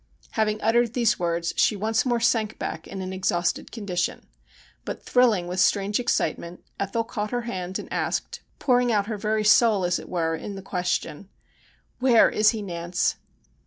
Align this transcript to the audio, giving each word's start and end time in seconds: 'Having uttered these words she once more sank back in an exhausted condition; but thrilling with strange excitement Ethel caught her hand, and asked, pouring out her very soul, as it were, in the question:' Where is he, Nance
'Having 0.31 0.63
uttered 0.63 0.93
these 0.95 1.19
words 1.19 1.53
she 1.57 1.75
once 1.75 2.07
more 2.07 2.19
sank 2.19 2.57
back 2.57 2.87
in 2.87 3.03
an 3.03 3.13
exhausted 3.13 3.71
condition; 3.71 4.25
but 4.83 5.03
thrilling 5.03 5.45
with 5.45 5.59
strange 5.59 5.99
excitement 5.99 6.63
Ethel 6.79 7.03
caught 7.03 7.29
her 7.29 7.41
hand, 7.41 7.77
and 7.77 7.93
asked, 7.93 8.41
pouring 8.57 8.91
out 8.91 9.05
her 9.05 9.17
very 9.19 9.43
soul, 9.43 9.85
as 9.85 9.99
it 9.99 10.09
were, 10.09 10.33
in 10.35 10.55
the 10.55 10.63
question:' 10.63 11.29
Where 11.99 12.31
is 12.31 12.49
he, 12.49 12.63
Nance 12.63 13.17